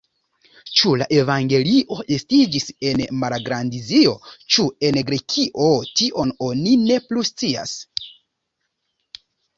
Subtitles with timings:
[0.77, 4.15] Ĉu la evangelio estiĝis en Malgrandazio,
[4.55, 5.69] ĉu en Grekio,
[6.01, 7.75] tion oni ne plu scias.